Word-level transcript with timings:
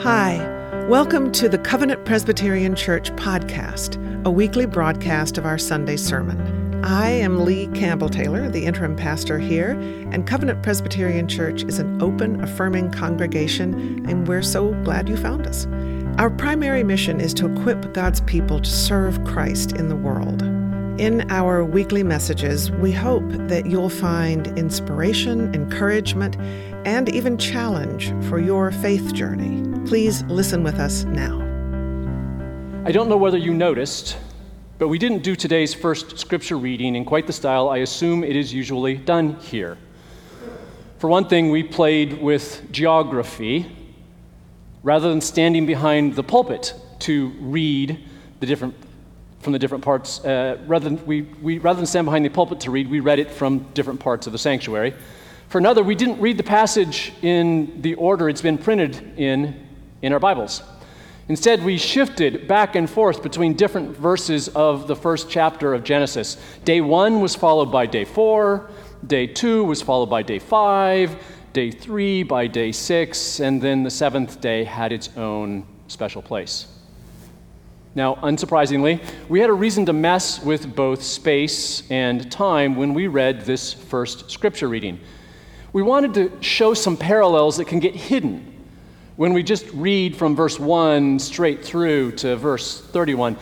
Hi, 0.00 0.38
welcome 0.88 1.30
to 1.32 1.48
the 1.48 1.56
Covenant 1.56 2.04
Presbyterian 2.04 2.74
Church 2.74 3.10
podcast, 3.12 3.96
a 4.26 4.30
weekly 4.30 4.66
broadcast 4.66 5.38
of 5.38 5.46
our 5.46 5.56
Sunday 5.56 5.96
sermon. 5.96 6.84
I 6.84 7.10
am 7.10 7.44
Lee 7.44 7.68
Campbell 7.68 8.08
Taylor, 8.08 8.50
the 8.50 8.66
interim 8.66 8.96
pastor 8.96 9.38
here, 9.38 9.70
and 10.10 10.26
Covenant 10.26 10.62
Presbyterian 10.62 11.28
Church 11.28 11.62
is 11.62 11.78
an 11.78 12.02
open, 12.02 12.42
affirming 12.42 12.90
congregation, 12.90 14.04
and 14.06 14.26
we're 14.26 14.42
so 14.42 14.74
glad 14.82 15.08
you 15.08 15.16
found 15.16 15.46
us. 15.46 15.66
Our 16.18 16.28
primary 16.28 16.82
mission 16.82 17.20
is 17.20 17.32
to 17.34 17.50
equip 17.50 17.94
God's 17.94 18.20
people 18.22 18.60
to 18.60 18.70
serve 18.70 19.24
Christ 19.24 19.72
in 19.72 19.88
the 19.88 19.96
world. 19.96 20.42
In 21.00 21.28
our 21.30 21.64
weekly 21.64 22.02
messages, 22.02 22.70
we 22.70 22.92
hope 22.92 23.28
that 23.28 23.66
you'll 23.66 23.90
find 23.90 24.46
inspiration, 24.58 25.54
encouragement, 25.54 26.36
and 26.84 27.08
even 27.08 27.38
challenge 27.38 28.12
for 28.28 28.38
your 28.38 28.70
faith 28.70 29.12
journey. 29.12 29.62
Please 29.86 30.22
listen 30.24 30.62
with 30.62 30.78
us 30.78 31.04
now. 31.04 31.40
I 32.84 32.92
don't 32.92 33.08
know 33.08 33.16
whether 33.16 33.38
you 33.38 33.54
noticed, 33.54 34.18
but 34.78 34.88
we 34.88 34.98
didn't 34.98 35.22
do 35.22 35.34
today's 35.34 35.72
first 35.72 36.18
scripture 36.18 36.58
reading 36.58 36.96
in 36.96 37.04
quite 37.04 37.26
the 37.26 37.32
style 37.32 37.68
I 37.68 37.78
assume 37.78 38.22
it 38.22 38.36
is 38.36 38.52
usually 38.52 38.96
done 38.96 39.36
here. 39.40 39.78
For 40.98 41.08
one 41.08 41.28
thing, 41.28 41.50
we 41.50 41.62
played 41.62 42.20
with 42.20 42.70
geography 42.70 43.66
rather 44.82 45.08
than 45.08 45.20
standing 45.20 45.66
behind 45.66 46.14
the 46.14 46.22
pulpit 46.22 46.74
to 47.00 47.28
read 47.40 47.98
the 48.40 48.46
different 48.46 48.74
from 49.44 49.52
the 49.52 49.58
different 49.58 49.84
parts. 49.84 50.24
Uh, 50.24 50.58
rather, 50.66 50.88
than, 50.88 51.06
we, 51.06 51.22
we, 51.42 51.58
rather 51.58 51.76
than 51.76 51.86
stand 51.86 52.06
behind 52.06 52.24
the 52.24 52.30
pulpit 52.30 52.60
to 52.60 52.70
read, 52.70 52.88
we 52.88 53.00
read 53.00 53.18
it 53.18 53.30
from 53.30 53.58
different 53.74 54.00
parts 54.00 54.26
of 54.26 54.32
the 54.32 54.38
sanctuary. 54.38 54.94
For 55.48 55.58
another, 55.58 55.82
we 55.82 55.94
didn't 55.94 56.20
read 56.20 56.36
the 56.36 56.42
passage 56.42 57.12
in 57.22 57.80
the 57.82 57.94
order 57.94 58.28
it's 58.28 58.42
been 58.42 58.58
printed 58.58 59.18
in 59.18 59.64
in 60.04 60.12
our 60.12 60.20
Bibles. 60.20 60.62
Instead, 61.28 61.64
we 61.64 61.78
shifted 61.78 62.46
back 62.46 62.76
and 62.76 62.88
forth 62.88 63.22
between 63.22 63.54
different 63.54 63.96
verses 63.96 64.48
of 64.48 64.86
the 64.86 64.94
first 64.94 65.30
chapter 65.30 65.72
of 65.72 65.82
Genesis. 65.82 66.36
Day 66.66 66.82
one 66.82 67.22
was 67.22 67.34
followed 67.34 67.72
by 67.72 67.86
day 67.86 68.04
four, 68.04 68.70
day 69.06 69.26
two 69.26 69.64
was 69.64 69.80
followed 69.80 70.10
by 70.10 70.22
day 70.22 70.38
five, 70.38 71.16
day 71.54 71.70
three 71.70 72.22
by 72.22 72.46
day 72.46 72.70
six, 72.70 73.40
and 73.40 73.62
then 73.62 73.82
the 73.82 73.90
seventh 73.90 74.42
day 74.42 74.64
had 74.64 74.92
its 74.92 75.08
own 75.16 75.66
special 75.88 76.20
place. 76.20 76.66
Now, 77.94 78.16
unsurprisingly, 78.16 79.02
we 79.30 79.40
had 79.40 79.48
a 79.48 79.54
reason 79.54 79.86
to 79.86 79.94
mess 79.94 80.42
with 80.42 80.76
both 80.76 81.02
space 81.02 81.88
and 81.90 82.30
time 82.30 82.76
when 82.76 82.92
we 82.92 83.06
read 83.06 83.42
this 83.42 83.72
first 83.72 84.30
scripture 84.30 84.68
reading. 84.68 85.00
We 85.74 85.82
wanted 85.82 86.14
to 86.14 86.40
show 86.40 86.72
some 86.72 86.96
parallels 86.96 87.56
that 87.56 87.64
can 87.64 87.80
get 87.80 87.96
hidden 87.96 88.64
when 89.16 89.32
we 89.32 89.42
just 89.42 89.68
read 89.72 90.14
from 90.14 90.36
verse 90.36 90.56
1 90.56 91.18
straight 91.18 91.64
through 91.64 92.12
to 92.12 92.36
verse 92.36 92.80
31, 92.80 93.36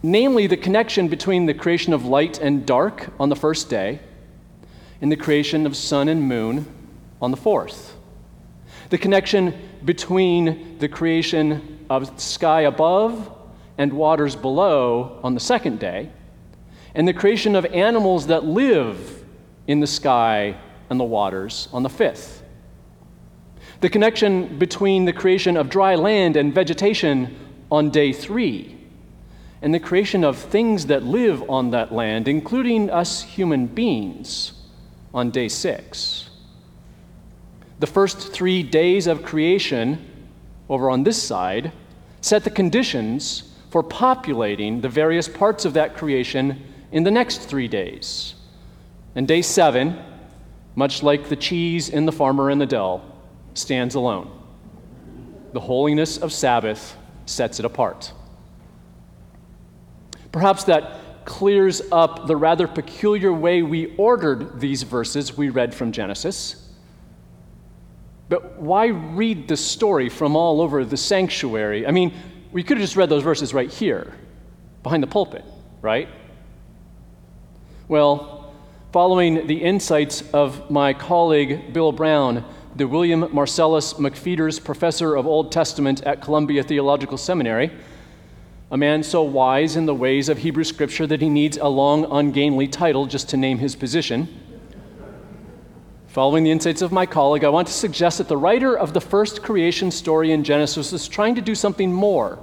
namely 0.00 0.46
the 0.46 0.56
connection 0.56 1.08
between 1.08 1.46
the 1.46 1.54
creation 1.54 1.92
of 1.92 2.04
light 2.04 2.38
and 2.38 2.64
dark 2.64 3.08
on 3.18 3.30
the 3.30 3.34
first 3.34 3.68
day 3.68 3.98
and 5.00 5.10
the 5.10 5.16
creation 5.16 5.66
of 5.66 5.76
sun 5.76 6.08
and 6.08 6.22
moon 6.22 6.72
on 7.20 7.32
the 7.32 7.36
fourth. 7.36 7.96
The 8.90 8.98
connection 8.98 9.52
between 9.84 10.78
the 10.78 10.88
creation 10.88 11.84
of 11.90 12.20
sky 12.20 12.60
above 12.60 13.28
and 13.76 13.92
waters 13.92 14.36
below 14.36 15.18
on 15.24 15.34
the 15.34 15.40
second 15.40 15.80
day, 15.80 16.10
and 16.94 17.08
the 17.08 17.12
creation 17.12 17.56
of 17.56 17.66
animals 17.66 18.28
that 18.28 18.44
live 18.44 19.24
in 19.66 19.80
the 19.80 19.88
sky 19.88 20.54
and 20.92 21.00
the 21.00 21.04
waters 21.04 21.68
on 21.72 21.82
the 21.82 21.88
fifth 21.88 22.42
the 23.82 23.90
connection 23.90 24.58
between 24.58 25.06
the 25.06 25.12
creation 25.12 25.56
of 25.56 25.68
dry 25.68 25.96
land 25.96 26.36
and 26.36 26.54
vegetation 26.54 27.36
on 27.68 27.90
day 27.90 28.12
three, 28.12 28.78
and 29.60 29.74
the 29.74 29.80
creation 29.80 30.22
of 30.22 30.38
things 30.38 30.86
that 30.86 31.02
live 31.02 31.42
on 31.50 31.70
that 31.72 31.92
land, 31.92 32.28
including 32.28 32.88
us 32.88 33.22
human 33.22 33.66
beings, 33.66 34.52
on 35.12 35.32
day 35.32 35.48
six. 35.48 36.30
The 37.80 37.88
first 37.88 38.32
three 38.32 38.62
days 38.62 39.08
of 39.08 39.24
creation, 39.24 40.06
over 40.68 40.88
on 40.88 41.02
this 41.02 41.20
side, 41.20 41.72
set 42.20 42.44
the 42.44 42.50
conditions 42.50 43.52
for 43.70 43.82
populating 43.82 44.80
the 44.80 44.88
various 44.88 45.26
parts 45.26 45.64
of 45.64 45.74
that 45.74 45.96
creation 45.96 46.62
in 46.92 47.02
the 47.02 47.10
next 47.10 47.38
three 47.38 47.66
days. 47.66 48.36
And 49.16 49.26
day 49.26 49.42
seven, 49.42 49.98
much 50.74 51.02
like 51.02 51.28
the 51.28 51.36
cheese 51.36 51.88
in 51.88 52.06
the 52.06 52.12
farmer 52.12 52.50
in 52.50 52.58
the 52.58 52.66
dell, 52.66 53.04
stands 53.54 53.94
alone. 53.94 54.30
The 55.52 55.60
holiness 55.60 56.18
of 56.18 56.32
Sabbath 56.32 56.96
sets 57.26 57.58
it 57.58 57.64
apart. 57.64 58.12
Perhaps 60.30 60.64
that 60.64 61.24
clears 61.24 61.82
up 61.92 62.26
the 62.26 62.36
rather 62.36 62.66
peculiar 62.66 63.32
way 63.32 63.62
we 63.62 63.94
ordered 63.96 64.60
these 64.60 64.82
verses 64.82 65.36
we 65.36 65.50
read 65.50 65.74
from 65.74 65.92
Genesis. 65.92 66.70
But 68.28 68.58
why 68.58 68.86
read 68.86 69.46
the 69.46 69.56
story 69.56 70.08
from 70.08 70.36
all 70.36 70.62
over 70.62 70.84
the 70.84 70.96
sanctuary? 70.96 71.86
I 71.86 71.90
mean, 71.90 72.14
we 72.50 72.62
could 72.62 72.78
have 72.78 72.84
just 72.84 72.96
read 72.96 73.10
those 73.10 73.22
verses 73.22 73.52
right 73.52 73.70
here, 73.70 74.14
behind 74.82 75.02
the 75.02 75.06
pulpit, 75.06 75.44
right? 75.82 76.08
Well, 77.88 78.41
following 78.92 79.46
the 79.46 79.62
insights 79.62 80.22
of 80.34 80.70
my 80.70 80.92
colleague 80.92 81.72
Bill 81.72 81.92
Brown, 81.92 82.44
the 82.76 82.86
William 82.86 83.26
Marcellus 83.32 83.94
McPheeters 83.94 84.62
Professor 84.62 85.14
of 85.14 85.26
Old 85.26 85.50
Testament 85.50 86.02
at 86.02 86.20
Columbia 86.20 86.62
Theological 86.62 87.16
Seminary, 87.16 87.70
a 88.70 88.76
man 88.76 89.02
so 89.02 89.22
wise 89.22 89.76
in 89.76 89.86
the 89.86 89.94
ways 89.94 90.28
of 90.28 90.36
Hebrew 90.36 90.64
Scripture 90.64 91.06
that 91.06 91.22
he 91.22 91.30
needs 91.30 91.56
a 91.56 91.68
long, 91.68 92.04
ungainly 92.04 92.68
title 92.68 93.06
just 93.06 93.30
to 93.30 93.38
name 93.38 93.56
his 93.56 93.74
position. 93.74 94.28
Following 96.08 96.44
the 96.44 96.50
insights 96.50 96.82
of 96.82 96.92
my 96.92 97.06
colleague, 97.06 97.44
I 97.44 97.48
want 97.48 97.68
to 97.68 97.74
suggest 97.74 98.18
that 98.18 98.28
the 98.28 98.36
writer 98.36 98.76
of 98.76 98.92
the 98.92 99.00
first 99.00 99.42
creation 99.42 99.90
story 99.90 100.32
in 100.32 100.44
Genesis 100.44 100.92
is 100.92 101.08
trying 101.08 101.34
to 101.36 101.40
do 101.40 101.54
something 101.54 101.90
more 101.90 102.38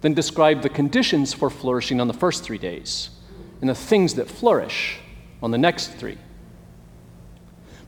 than 0.00 0.14
describe 0.14 0.62
the 0.62 0.68
conditions 0.68 1.32
for 1.32 1.48
flourishing 1.48 2.00
on 2.00 2.08
the 2.08 2.12
first 2.12 2.42
three 2.42 2.58
days 2.58 3.10
and 3.60 3.70
the 3.70 3.74
things 3.74 4.16
that 4.16 4.28
flourish 4.28 4.98
on 5.42 5.50
the 5.50 5.58
next 5.58 5.88
three. 5.88 6.18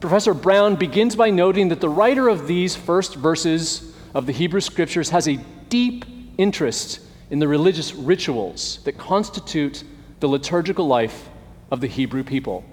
Professor 0.01 0.33
Brown 0.33 0.77
begins 0.77 1.17
by 1.17 1.31
noting 1.31 1.69
that 1.69 1.81
the 1.81 1.89
writer 1.89 2.29
of 2.29 2.47
these 2.47 2.77
first 2.77 3.17
verses 3.17 3.95
of 4.15 4.27
the 4.27 4.33
Hebrew 4.33 4.61
Scriptures 4.61 5.11
has 5.11 5.27
a 5.27 5.39
deep 5.69 6.05
interest 6.39 7.01
in 7.31 7.41
the 7.41 7.49
religious 7.49 7.95
rituals 7.95 8.79
that 8.85 8.97
constitute 8.97 9.83
the 10.21 10.29
liturgical 10.29 10.87
life 10.87 11.29
of 11.71 11.81
the 11.81 11.87
Hebrew 11.87 12.23
people, 12.23 12.65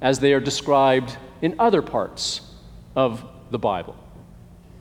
as 0.00 0.18
they 0.18 0.32
are 0.32 0.40
described 0.40 1.16
in 1.42 1.54
other 1.58 1.82
parts 1.82 2.40
of 2.96 3.24
the 3.50 3.58
Bible. 3.58 3.96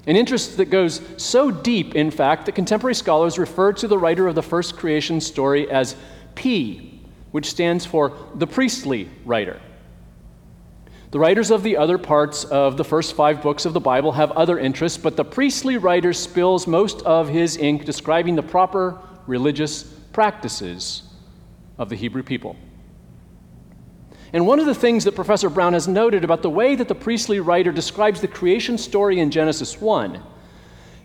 An 0.07 0.15
interest 0.15 0.57
that 0.57 0.65
goes 0.65 1.01
so 1.17 1.51
deep, 1.51 1.93
in 1.93 2.09
fact, 2.09 2.45
that 2.45 2.55
contemporary 2.55 2.95
scholars 2.95 3.37
refer 3.37 3.73
to 3.73 3.87
the 3.87 3.97
writer 3.97 4.27
of 4.27 4.35
the 4.35 4.41
first 4.41 4.77
creation 4.77 5.21
story 5.21 5.69
as 5.69 5.95
P, 6.33 7.00
which 7.31 7.49
stands 7.49 7.85
for 7.85 8.17
the 8.35 8.47
priestly 8.47 9.09
writer. 9.25 9.59
The 11.11 11.19
writers 11.19 11.51
of 11.51 11.61
the 11.63 11.75
other 11.75 11.97
parts 11.97 12.45
of 12.45 12.77
the 12.77 12.85
first 12.85 13.15
five 13.15 13.41
books 13.41 13.65
of 13.65 13.73
the 13.73 13.81
Bible 13.81 14.13
have 14.13 14.31
other 14.31 14.57
interests, 14.57 14.97
but 14.97 15.17
the 15.17 15.25
priestly 15.25 15.77
writer 15.77 16.13
spills 16.13 16.67
most 16.67 17.01
of 17.01 17.27
his 17.27 17.57
ink 17.57 17.83
describing 17.83 18.35
the 18.35 18.43
proper 18.43 18.97
religious 19.27 19.83
practices 20.13 21.03
of 21.77 21.89
the 21.89 21.95
Hebrew 21.95 22.23
people. 22.23 22.55
And 24.33 24.47
one 24.47 24.59
of 24.59 24.65
the 24.65 24.75
things 24.75 25.03
that 25.03 25.15
Professor 25.15 25.49
Brown 25.49 25.73
has 25.73 25.87
noted 25.87 26.23
about 26.23 26.41
the 26.41 26.49
way 26.49 26.75
that 26.75 26.87
the 26.87 26.95
priestly 26.95 27.41
writer 27.41 27.73
describes 27.73 28.21
the 28.21 28.27
creation 28.29 28.77
story 28.77 29.19
in 29.19 29.31
Genesis 29.31 29.81
1 29.81 30.23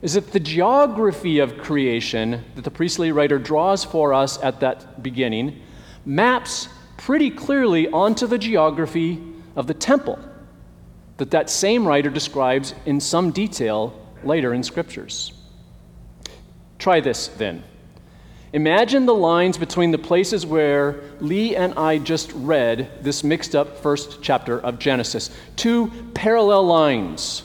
is 0.02 0.14
that 0.14 0.30
the 0.30 0.38
geography 0.38 1.40
of 1.40 1.58
creation 1.58 2.44
that 2.54 2.62
the 2.62 2.70
priestly 2.70 3.10
writer 3.10 3.38
draws 3.40 3.82
for 3.82 4.14
us 4.14 4.40
at 4.42 4.60
that 4.60 5.02
beginning 5.02 5.60
maps 6.06 6.68
pretty 6.96 7.30
clearly 7.30 7.88
onto 7.88 8.26
the 8.26 8.38
geography 8.38 9.22
of 9.54 9.66
the 9.66 9.74
temple 9.74 10.18
that 11.18 11.30
that 11.32 11.50
same 11.50 11.86
writer 11.86 12.10
describes 12.10 12.74
in 12.86 13.00
some 13.00 13.30
detail 13.30 13.98
later 14.22 14.54
in 14.54 14.62
scriptures. 14.62 15.32
Try 16.78 17.00
this 17.00 17.28
then. 17.28 17.64
Imagine 18.52 19.06
the 19.06 19.14
lines 19.14 19.58
between 19.58 19.90
the 19.90 19.98
places 19.98 20.46
where 20.46 21.02
Lee 21.20 21.56
and 21.56 21.74
I 21.74 21.98
just 21.98 22.32
read 22.32 23.02
this 23.02 23.24
mixed 23.24 23.54
up 23.54 23.78
first 23.78 24.22
chapter 24.22 24.60
of 24.60 24.78
Genesis. 24.78 25.30
Two 25.56 25.90
parallel 26.14 26.64
lines. 26.64 27.42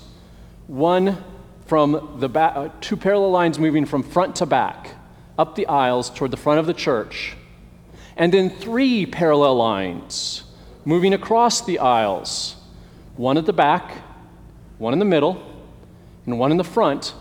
One 0.68 1.22
from 1.66 2.18
the 2.20 2.30
back, 2.30 2.56
uh, 2.56 2.70
two 2.82 2.98
parallel 2.98 3.32
lines 3.32 3.58
moving 3.58 3.86
from 3.86 4.04
front 4.04 4.36
to 4.38 4.46
back, 4.46 4.92
up 5.38 5.56
the 5.56 5.68
aisles 5.68 6.10
toward 6.10 6.32
the 6.32 6.38
front 6.38 6.60
of 6.60 6.66
the 6.66 6.74
church. 6.74 7.36
And 8.22 8.32
then 8.32 8.52
three 8.52 9.08
parallel 9.08 9.56
lines 9.56 10.44
moving 10.86 11.12
across 11.16 11.62
the 11.62 11.80
aisles 11.80 12.56
one 13.18 13.36
at 13.36 13.48
the 13.48 13.54
back, 13.54 13.98
one 14.78 14.94
in 14.94 15.00
the 15.00 15.06
middle, 15.06 15.42
and 16.28 16.38
one 16.38 16.52
in 16.52 16.58
the 16.58 16.64
front, 16.64 17.16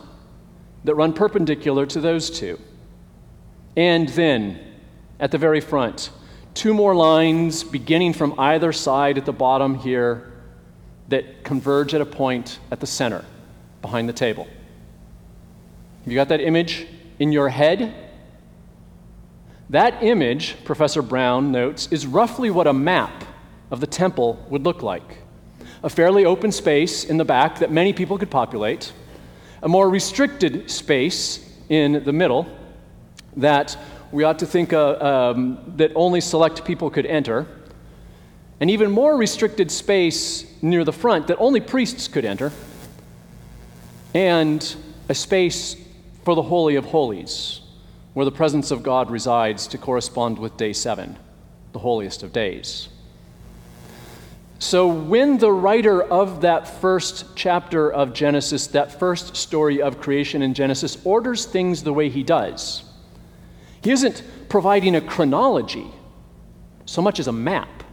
that 0.84 0.94
run 0.94 1.14
perpendicular 1.14 1.86
to 1.86 2.02
those 2.02 2.28
two. 2.28 2.60
And 3.78 4.10
then, 4.10 4.60
at 5.18 5.30
the 5.30 5.38
very 5.38 5.62
front, 5.62 6.10
two 6.52 6.74
more 6.74 6.94
lines 6.94 7.64
beginning 7.64 8.12
from 8.12 8.38
either 8.38 8.70
side 8.70 9.16
at 9.16 9.24
the 9.24 9.32
bottom 9.32 9.76
here 9.76 10.30
that 11.08 11.44
converge 11.44 11.94
at 11.94 12.02
a 12.02 12.06
point 12.06 12.58
at 12.70 12.80
the 12.80 12.86
center 12.86 13.24
behind 13.80 14.06
the 14.06 14.12
table. 14.12 14.44
Have 16.04 16.12
you 16.12 16.14
got 16.14 16.28
that 16.28 16.42
image 16.42 16.86
in 17.18 17.32
your 17.32 17.48
head? 17.48 18.09
That 19.70 20.02
image, 20.02 20.56
Professor 20.64 21.00
Brown 21.00 21.52
notes, 21.52 21.86
is 21.92 22.04
roughly 22.04 22.50
what 22.50 22.66
a 22.66 22.72
map 22.72 23.24
of 23.70 23.78
the 23.78 23.86
temple 23.86 24.44
would 24.50 24.64
look 24.64 24.82
like. 24.82 25.18
A 25.84 25.88
fairly 25.88 26.24
open 26.24 26.50
space 26.50 27.04
in 27.04 27.18
the 27.18 27.24
back 27.24 27.60
that 27.60 27.70
many 27.70 27.92
people 27.92 28.18
could 28.18 28.32
populate, 28.32 28.92
a 29.62 29.68
more 29.68 29.88
restricted 29.88 30.68
space 30.68 31.48
in 31.68 32.02
the 32.02 32.12
middle 32.12 32.48
that 33.36 33.78
we 34.10 34.24
ought 34.24 34.40
to 34.40 34.46
think 34.46 34.72
um, 34.72 35.60
that 35.76 35.92
only 35.94 36.20
select 36.20 36.64
people 36.64 36.90
could 36.90 37.06
enter, 37.06 37.46
an 38.58 38.70
even 38.70 38.90
more 38.90 39.16
restricted 39.16 39.70
space 39.70 40.52
near 40.60 40.82
the 40.82 40.92
front 40.92 41.28
that 41.28 41.38
only 41.38 41.60
priests 41.60 42.08
could 42.08 42.24
enter, 42.24 42.50
and 44.14 44.74
a 45.08 45.14
space 45.14 45.76
for 46.24 46.34
the 46.34 46.42
Holy 46.42 46.74
of 46.74 46.86
Holies, 46.86 47.60
where 48.12 48.24
the 48.24 48.32
presence 48.32 48.70
of 48.70 48.82
God 48.82 49.10
resides 49.10 49.66
to 49.68 49.78
correspond 49.78 50.38
with 50.38 50.56
day 50.56 50.72
seven, 50.72 51.16
the 51.72 51.78
holiest 51.78 52.22
of 52.22 52.32
days. 52.32 52.88
So, 54.58 54.88
when 54.88 55.38
the 55.38 55.50
writer 55.50 56.02
of 56.02 56.42
that 56.42 56.68
first 56.68 57.34
chapter 57.34 57.90
of 57.90 58.12
Genesis, 58.12 58.66
that 58.68 58.98
first 58.98 59.34
story 59.34 59.80
of 59.80 60.00
creation 60.00 60.42
in 60.42 60.52
Genesis, 60.52 60.98
orders 61.04 61.46
things 61.46 61.82
the 61.82 61.94
way 61.94 62.10
he 62.10 62.22
does, 62.22 62.84
he 63.80 63.90
isn't 63.90 64.22
providing 64.50 64.96
a 64.96 65.00
chronology 65.00 65.86
so 66.84 67.00
much 67.00 67.18
as 67.20 67.26
a 67.26 67.32
map. 67.32 67.84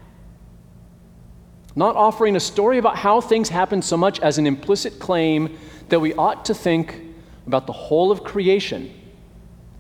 Not 1.74 1.96
offering 1.96 2.36
a 2.36 2.40
story 2.40 2.80
about 2.80 2.98
how 2.98 3.22
things 3.22 3.48
happen 3.48 3.82
so 3.82 3.96
much 3.96 4.20
as 4.20 4.38
an 4.38 4.48
implicit 4.48 5.00
claim 5.00 5.58
that 5.90 6.00
we 6.00 6.14
ought 6.16 6.44
to 6.46 6.54
think 6.54 7.00
about 7.46 7.68
the 7.68 7.74
whole 7.74 8.12
of 8.12 8.24
creation 8.24 8.92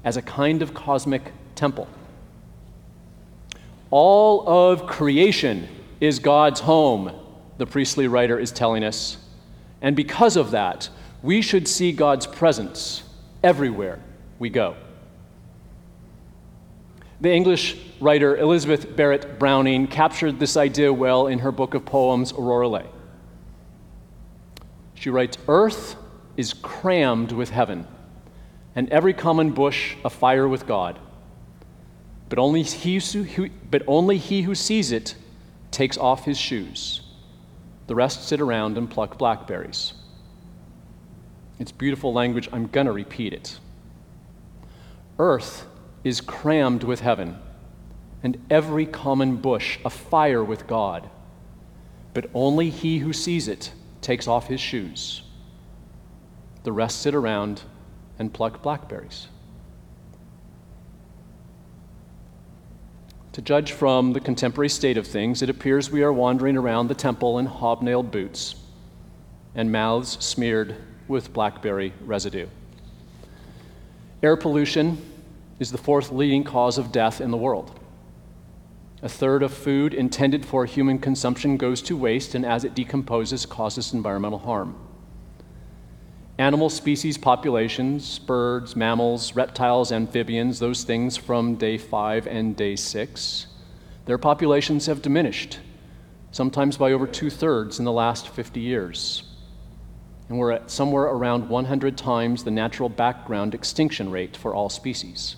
as 0.07 0.15
a 0.15 0.21
kind 0.21 0.62
of 0.62 0.74
cosmic 0.74 1.33
temple. 1.54 1.86
All 3.92 4.48
of 4.48 4.88
creation 4.88 5.68
is 6.00 6.19
God's 6.19 6.62
home, 6.62 7.12
the 7.57 7.65
priestly 7.65 8.07
writer 8.07 8.39
is 8.39 8.54
telling 8.54 8.86
us. 8.86 9.18
And 9.81 9.98
because 9.98 10.38
of 10.38 10.51
that, 10.51 10.88
we 11.21 11.42
should 11.42 11.68
see 11.68 11.92
God's 11.92 12.25
presence 12.25 13.04
everywhere 13.44 14.00
we 14.39 14.50
go. 14.50 14.77
The 17.19 17.33
English 17.33 17.75
writer 18.00 18.38
Elizabeth 18.38 18.95
Barrett 18.95 19.38
Browning 19.38 19.88
captured 19.88 20.39
this 20.39 20.56
idea 20.56 20.94
well 20.94 21.27
in 21.27 21.39
her 21.39 21.51
book 21.51 21.74
of 21.74 21.83
poems, 21.83 22.31
Aurora 22.31 22.86
She 24.95 25.09
writes 25.09 25.38
Earth 25.50 25.98
is 26.38 26.54
crammed 26.54 27.33
with 27.33 27.50
heaven, 27.50 27.86
and 28.78 28.88
every 28.92 29.12
common 29.12 29.50
bush 29.50 29.96
afire 30.06 30.48
with 30.48 30.68
God. 30.68 31.00
But 32.30 32.38
only 32.38 32.62
he 32.62 33.00
who, 33.00 33.50
but 33.72 33.82
only 33.88 34.20
he 34.20 34.44
who 34.44 34.54
sees 34.54 34.92
it 34.92 35.16
takes 35.72 35.98
off 35.98 36.26
his 36.26 36.38
shoes. 36.38 37.02
The 37.88 37.96
rest 37.96 38.28
sit 38.28 38.40
around 38.40 38.78
and 38.78 38.88
pluck 38.88 39.18
blackberries. 39.18 39.94
It's 41.58 41.72
beautiful 41.72 42.14
language. 42.14 42.50
I'm 42.54 42.68
going 42.68 42.86
to 42.86 42.92
repeat 42.92 43.34
it. 43.34 43.58
Earth 45.18 45.66
is 46.04 46.22
crammed 46.22 46.84
with 46.84 47.00
heaven, 47.00 47.40
and 48.22 48.38
every 48.52 48.86
common 48.86 49.38
bush 49.38 49.80
afire 49.86 50.44
with 50.44 50.68
God. 50.68 51.10
But 52.14 52.30
only 52.32 52.70
he 52.70 53.00
who 53.00 53.12
sees 53.12 53.48
it 53.48 53.72
takes 54.02 54.28
off 54.28 54.46
his 54.46 54.62
shoes. 54.62 55.24
The 56.62 56.72
rest 56.72 57.02
sit 57.02 57.16
around 57.16 57.64
and 58.19 58.34
pluck 58.34 58.62
blackberries. 58.62 59.28
To 63.34 63.42
judge 63.42 63.72
from 63.72 64.14
the 64.14 64.19
contemporary 64.19 64.69
state 64.69 64.98
of 64.98 65.06
things, 65.06 65.44
it 65.44 65.50
appears 65.50 65.92
we 65.92 66.02
are 66.02 66.12
wandering 66.12 66.58
around 66.58 66.88
the 66.88 66.96
temple 66.96 67.38
in 67.38 67.46
hobnailed 67.46 68.10
boots 68.10 68.56
and 69.54 69.72
mouths 69.72 70.18
smeared 70.24 70.75
with 71.08 71.34
blackberry 71.34 71.94
residue. 72.02 72.48
Air 74.24 74.38
pollution 74.38 74.98
is 75.60 75.72
the 75.72 75.78
fourth 75.78 76.12
leading 76.12 76.44
cause 76.44 76.80
of 76.80 76.92
death 76.92 77.22
in 77.22 77.30
the 77.30 77.38
world. 77.38 77.80
A 79.04 79.10
third 79.10 79.44
of 79.44 79.54
food 79.54 79.94
intended 79.94 80.44
for 80.44 80.66
human 80.66 80.98
consumption 80.98 81.58
goes 81.58 81.84
to 81.84 81.96
waste, 81.96 82.34
and 82.34 82.44
as 82.44 82.64
it 82.64 82.74
decomposes, 82.74 83.46
causes 83.46 83.94
environmental 83.94 84.40
harm. 84.40 84.75
Animal 86.39 86.69
species 86.69 87.18
populations, 87.18 88.19
birds, 88.19 88.75
mammals, 88.75 89.36
reptiles, 89.36 89.92
amphibians, 89.92 90.60
those 90.60 90.84
things 90.84 91.18
from 91.18 91.56
day 91.56 91.80
five 91.80 92.28
and 92.28 92.56
day 92.56 92.75
six, 92.75 93.48
their 94.06 94.19
populations 94.19 94.86
have 94.86 95.01
diminished, 95.01 95.60
sometimes 96.31 96.78
by 96.78 96.92
over 96.92 97.07
two 97.07 97.31
thirds 97.31 97.80
in 97.80 97.86
the 97.86 97.92
last 97.92 98.30
50 98.30 98.60
years. 98.60 99.24
And 100.30 100.38
we're 100.38 100.51
at 100.51 100.69
somewhere 100.69 101.06
around 101.06 101.50
100 101.50 101.98
times 101.98 102.44
the 102.44 102.51
natural 102.51 102.90
background 102.90 103.56
extinction 103.56 104.12
rate 104.12 104.38
for 104.38 104.54
all 104.54 104.69
species. 104.69 105.38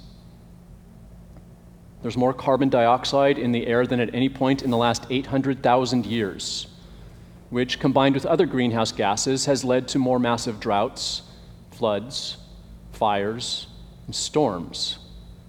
There's 2.01 2.17
more 2.17 2.33
carbon 2.33 2.67
dioxide 2.67 3.37
in 3.37 3.53
the 3.53 3.67
air 3.67 3.85
than 3.85 4.01
at 4.01 4.13
any 4.13 4.27
point 4.27 4.63
in 4.63 4.69
the 4.69 4.77
last 4.77 5.05
800,000 5.09 6.05
years 6.05 6.67
which, 7.49 7.79
combined 7.79 8.15
with 8.15 8.25
other 8.25 8.45
greenhouse 8.45 8.91
gases, 8.91 9.45
has 9.45 9.63
led 9.63 9.87
to 9.87 9.99
more 9.99 10.19
massive 10.19 10.59
droughts, 10.59 11.23
floods, 11.71 12.37
fires, 12.91 13.67
and 14.05 14.15
storms 14.15 14.99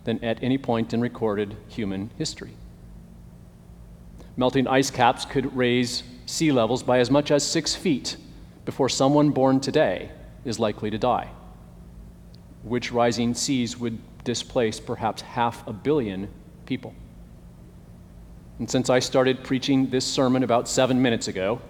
than 0.04 0.22
at 0.24 0.42
any 0.42 0.56
point 0.56 0.94
in 0.94 1.00
recorded 1.00 1.56
human 1.68 2.10
history. 2.16 2.52
Melting 4.36 4.66
ice 4.66 4.90
caps 4.90 5.24
could 5.24 5.54
raise 5.54 6.02
sea 6.24 6.52
levels 6.52 6.82
by 6.82 7.00
as 7.00 7.10
much 7.10 7.30
as 7.30 7.46
six 7.46 7.74
feet 7.74 8.16
before 8.64 8.88
someone 8.88 9.30
born 9.30 9.60
today 9.60 10.10
is 10.44 10.58
likely 10.58 10.90
to 10.90 10.98
die, 10.98 11.28
which 12.62 12.92
rising 12.92 13.34
seas 13.34 13.76
would 13.76 13.98
displace 14.24 14.80
perhaps 14.80 15.22
half 15.22 15.66
a 15.66 15.72
billion 15.72 16.28
people. 16.64 16.94
And 18.58 18.70
since 18.70 18.90
I 18.90 18.98
started 18.98 19.42
preaching 19.42 19.90
this 19.90 20.06
sermon 20.06 20.42
about 20.42 20.68
seven 20.68 21.00
minutes 21.02 21.28
ago, 21.28 21.60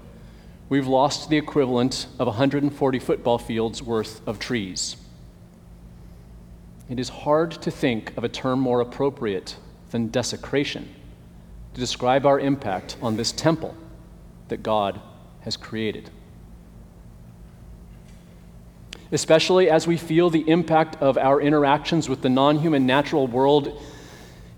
we've 0.71 0.87
lost 0.87 1.29
the 1.29 1.37
equivalent 1.37 2.07
of 2.19 2.29
140 2.29 2.99
football 3.01 3.37
fields 3.37 3.83
worth 3.83 4.27
of 4.27 4.39
trees. 4.39 4.97
It 6.89 6.99
is 6.99 7.09
hard 7.09 7.51
to 7.63 7.71
think 7.71 8.17
of 8.17 8.25
a 8.25 8.29
term 8.29 8.61
more 8.61 8.81
appropriate 8.81 9.57
than 9.91 10.09
desecration 10.09 10.89
to 11.75 11.81
describe 11.81 12.25
our 12.25 12.41
impact 12.41 12.97
on 13.03 13.17
this 13.17 13.33
temple 13.33 13.77
that 14.49 14.63
God 14.63 15.01
has 15.41 15.57
created. 15.57 16.11
Especially 19.13 19.69
as 19.69 19.89
we 19.89 19.97
feel 19.97 20.31
the 20.31 20.49
impact 20.49 20.97
of 21.03 21.19
our 21.19 21.41
interactions 21.41 22.09
with 22.09 22.23
the 22.23 22.29
non 22.29 22.59
human 22.59 22.87
natural 22.87 23.27
world 23.27 23.83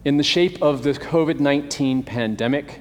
in 0.04 0.18
the 0.18 0.22
shape 0.22 0.60
of 0.60 0.82
the 0.82 0.92
COVID 0.92 1.40
19 1.40 2.02
pandemic 2.02 2.80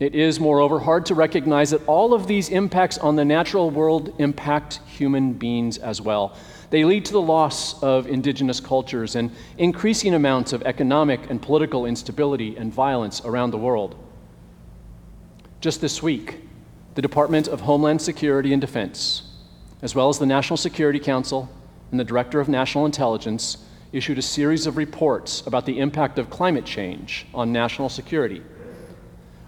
it 0.00 0.14
is, 0.14 0.40
moreover, 0.40 0.78
hard 0.78 1.04
to 1.06 1.14
recognize 1.14 1.70
that 1.70 1.86
all 1.86 2.14
of 2.14 2.26
these 2.26 2.48
impacts 2.48 2.96
on 2.96 3.16
the 3.16 3.24
natural 3.24 3.70
world 3.70 4.14
impact 4.18 4.80
human 4.86 5.34
beings 5.34 5.76
as 5.76 6.00
well. 6.00 6.34
They 6.70 6.84
lead 6.84 7.04
to 7.04 7.12
the 7.12 7.20
loss 7.20 7.80
of 7.82 8.06
indigenous 8.06 8.60
cultures 8.60 9.14
and 9.14 9.30
increasing 9.58 10.14
amounts 10.14 10.54
of 10.54 10.62
economic 10.62 11.28
and 11.28 11.42
political 11.42 11.84
instability 11.84 12.56
and 12.56 12.72
violence 12.72 13.20
around 13.26 13.50
the 13.50 13.58
world. 13.58 13.94
Just 15.60 15.82
this 15.82 16.02
week, 16.02 16.40
the 16.94 17.02
Department 17.02 17.46
of 17.46 17.60
Homeland 17.60 18.00
Security 18.00 18.54
and 18.54 18.60
Defense, 18.60 19.24
as 19.82 19.94
well 19.94 20.08
as 20.08 20.18
the 20.18 20.24
National 20.24 20.56
Security 20.56 20.98
Council 20.98 21.50
and 21.90 22.00
the 22.00 22.04
Director 22.04 22.40
of 22.40 22.48
National 22.48 22.86
Intelligence, 22.86 23.58
issued 23.92 24.16
a 24.16 24.22
series 24.22 24.66
of 24.66 24.78
reports 24.78 25.46
about 25.46 25.66
the 25.66 25.78
impact 25.78 26.18
of 26.18 26.30
climate 26.30 26.64
change 26.64 27.26
on 27.34 27.52
national 27.52 27.90
security 27.90 28.40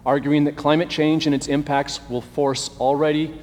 arguing 0.04 0.44
that 0.44 0.56
climate 0.56 0.88
change 0.88 1.26
and 1.26 1.34
its 1.34 1.46
impacts 1.46 2.00
will 2.08 2.20
force 2.20 2.70
already 2.80 3.38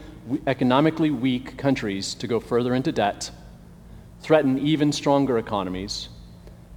economically 0.46 1.10
weak 1.10 1.58
countries 1.58 2.14
to 2.16 2.28
go 2.28 2.40
further 2.40 2.76
into 2.76 2.92
debt, 2.92 3.32
threaten 4.22 4.60
even 4.60 4.92
stronger 4.92 5.38
economies, 5.38 6.10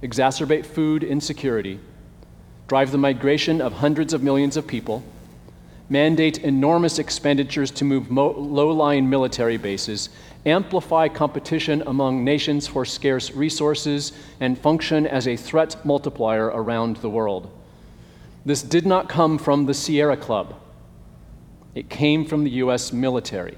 exacerbate 0.01 0.65
food 0.65 1.03
insecurity, 1.03 1.79
drive 2.67 2.91
the 2.91 2.97
migration 2.97 3.61
of 3.61 3.73
hundreds 3.73 4.13
of 4.13 4.23
millions 4.23 4.57
of 4.57 4.65
people, 4.65 5.03
mandate 5.89 6.39
enormous 6.39 6.97
expenditures 6.97 7.69
to 7.69 7.85
move 7.85 8.09
mo- 8.09 8.31
low 8.31 8.71
lying 8.71 9.09
military 9.09 9.57
bases, 9.57 10.09
amplify 10.45 11.07
competition 11.07 11.83
among 11.87 12.23
nations 12.23 12.65
for 12.65 12.85
scarce 12.85 13.31
resources, 13.31 14.13
and 14.39 14.57
function 14.57 15.05
as 15.05 15.27
a 15.27 15.35
threat 15.35 15.75
multiplier 15.85 16.45
around 16.45 16.95
the 16.97 17.09
world. 17.09 17.51
This 18.45 18.61
did 18.61 18.85
not 18.85 19.07
come 19.07 19.37
from 19.37 19.65
the 19.65 19.73
Sierra 19.73 20.17
Club, 20.17 20.55
it 21.75 21.89
came 21.89 22.25
from 22.25 22.43
the 22.43 22.51
U.S. 22.51 22.91
military. 22.91 23.57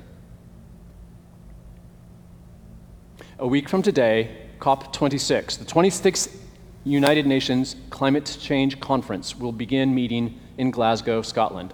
A 3.40 3.48
week 3.48 3.68
from 3.68 3.82
today, 3.82 4.48
COP26, 4.60 5.60
the 5.60 5.66
26th 5.66 6.38
United 6.86 7.26
Nations 7.26 7.76
Climate 7.90 8.38
Change 8.40 8.80
Conference, 8.80 9.36
will 9.36 9.52
begin 9.52 9.94
meeting 9.94 10.40
in 10.58 10.72
Glasgow, 10.72 11.22
Scotland. 11.22 11.74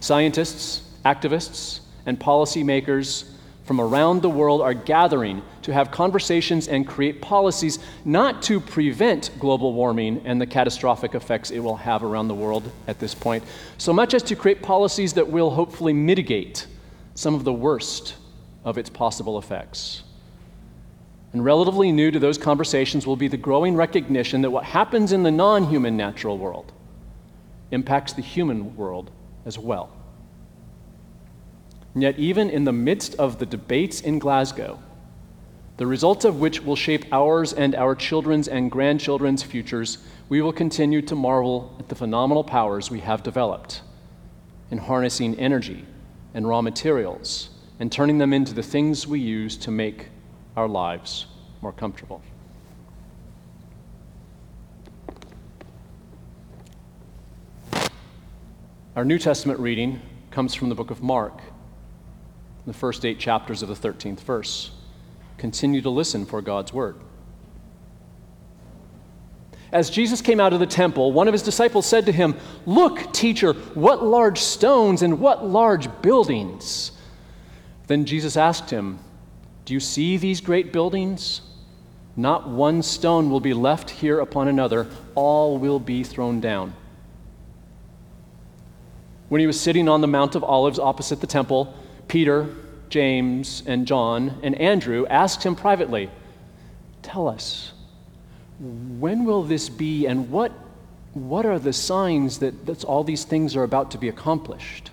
Scientists, 0.00 0.88
activists, 1.04 1.80
and 2.04 2.20
policymakers 2.20 3.30
from 3.66 3.80
around 3.80 4.22
the 4.22 4.30
world 4.30 4.62
are 4.62 4.72
gathering 4.72 5.42
to 5.62 5.72
have 5.72 5.90
conversations 5.90 6.68
and 6.68 6.86
create 6.86 7.20
policies 7.20 7.80
not 8.04 8.40
to 8.42 8.60
prevent 8.60 9.32
global 9.40 9.72
warming 9.72 10.22
and 10.24 10.40
the 10.40 10.46
catastrophic 10.46 11.16
effects 11.16 11.50
it 11.50 11.58
will 11.58 11.76
have 11.76 12.04
around 12.04 12.28
the 12.28 12.34
world 12.34 12.70
at 12.86 13.00
this 13.00 13.12
point, 13.12 13.42
so 13.76 13.92
much 13.92 14.14
as 14.14 14.22
to 14.22 14.36
create 14.36 14.62
policies 14.62 15.14
that 15.14 15.28
will 15.28 15.50
hopefully 15.50 15.92
mitigate 15.92 16.68
some 17.16 17.34
of 17.34 17.42
the 17.42 17.52
worst 17.52 18.14
of 18.64 18.78
its 18.78 18.88
possible 18.88 19.36
effects. 19.36 20.04
And 21.32 21.44
relatively 21.44 21.90
new 21.90 22.12
to 22.12 22.20
those 22.20 22.38
conversations 22.38 23.04
will 23.04 23.16
be 23.16 23.28
the 23.28 23.36
growing 23.36 23.74
recognition 23.74 24.42
that 24.42 24.50
what 24.50 24.64
happens 24.64 25.10
in 25.10 25.24
the 25.24 25.30
non 25.32 25.64
human 25.64 25.96
natural 25.96 26.38
world 26.38 26.72
impacts 27.72 28.12
the 28.12 28.22
human 28.22 28.76
world 28.76 29.10
as 29.44 29.58
well. 29.58 29.95
And 31.96 32.02
yet, 32.02 32.18
even 32.18 32.50
in 32.50 32.64
the 32.64 32.74
midst 32.74 33.14
of 33.14 33.38
the 33.38 33.46
debates 33.46 34.02
in 34.02 34.18
Glasgow, 34.18 34.78
the 35.78 35.86
results 35.86 36.26
of 36.26 36.38
which 36.38 36.62
will 36.62 36.76
shape 36.76 37.06
ours 37.10 37.54
and 37.54 37.74
our 37.74 37.94
children's 37.94 38.48
and 38.48 38.70
grandchildren's 38.70 39.42
futures, 39.42 39.96
we 40.28 40.42
will 40.42 40.52
continue 40.52 41.00
to 41.00 41.14
marvel 41.14 41.74
at 41.78 41.88
the 41.88 41.94
phenomenal 41.94 42.44
powers 42.44 42.90
we 42.90 43.00
have 43.00 43.22
developed 43.22 43.80
in 44.70 44.76
harnessing 44.76 45.40
energy 45.40 45.86
and 46.34 46.46
raw 46.46 46.60
materials 46.60 47.48
and 47.80 47.90
turning 47.90 48.18
them 48.18 48.34
into 48.34 48.52
the 48.52 48.62
things 48.62 49.06
we 49.06 49.18
use 49.18 49.56
to 49.56 49.70
make 49.70 50.10
our 50.54 50.68
lives 50.68 51.24
more 51.62 51.72
comfortable. 51.72 52.20
Our 58.94 59.06
New 59.06 59.18
Testament 59.18 59.58
reading 59.60 60.02
comes 60.30 60.54
from 60.54 60.68
the 60.68 60.74
book 60.74 60.90
of 60.90 61.02
Mark 61.02 61.40
the 62.66 62.72
first 62.72 63.04
eight 63.04 63.18
chapters 63.18 63.62
of 63.62 63.68
the 63.68 63.74
13th 63.74 64.20
verse. 64.20 64.70
Continue 65.38 65.80
to 65.82 65.90
listen 65.90 66.26
for 66.26 66.42
God's 66.42 66.72
word. 66.72 66.96
As 69.72 69.90
Jesus 69.90 70.20
came 70.20 70.40
out 70.40 70.52
of 70.52 70.60
the 70.60 70.66
temple, 70.66 71.12
one 71.12 71.28
of 71.28 71.32
his 71.32 71.42
disciples 71.42 71.86
said 71.86 72.06
to 72.06 72.12
him, 72.12 72.36
Look, 72.64 73.12
teacher, 73.12 73.52
what 73.74 74.02
large 74.02 74.40
stones 74.40 75.02
and 75.02 75.20
what 75.20 75.44
large 75.44 75.88
buildings. 76.02 76.92
Then 77.86 78.04
Jesus 78.04 78.36
asked 78.36 78.70
him, 78.70 78.98
Do 79.64 79.74
you 79.74 79.80
see 79.80 80.16
these 80.16 80.40
great 80.40 80.72
buildings? 80.72 81.42
Not 82.16 82.48
one 82.48 82.82
stone 82.82 83.28
will 83.28 83.40
be 83.40 83.52
left 83.52 83.90
here 83.90 84.20
upon 84.20 84.48
another, 84.48 84.88
all 85.14 85.58
will 85.58 85.80
be 85.80 86.02
thrown 86.02 86.40
down. 86.40 86.74
When 89.28 89.40
he 89.40 89.46
was 89.46 89.60
sitting 89.60 89.88
on 89.88 90.00
the 90.00 90.06
Mount 90.06 90.36
of 90.36 90.44
Olives 90.44 90.78
opposite 90.78 91.20
the 91.20 91.26
temple, 91.26 91.74
Peter, 92.08 92.48
James, 92.88 93.62
and 93.66 93.86
John, 93.86 94.38
and 94.42 94.54
Andrew 94.56 95.06
asked 95.06 95.42
him 95.42 95.56
privately, 95.56 96.10
Tell 97.02 97.28
us, 97.28 97.72
when 98.58 99.24
will 99.24 99.42
this 99.42 99.68
be, 99.68 100.06
and 100.06 100.30
what, 100.30 100.52
what 101.14 101.46
are 101.46 101.58
the 101.58 101.72
signs 101.72 102.38
that 102.38 102.66
that's 102.66 102.84
all 102.84 103.04
these 103.04 103.24
things 103.24 103.56
are 103.56 103.62
about 103.62 103.90
to 103.92 103.98
be 103.98 104.08
accomplished? 104.08 104.90